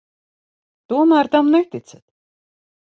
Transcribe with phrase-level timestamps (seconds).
[0.93, 2.05] Tomēr tam neticat?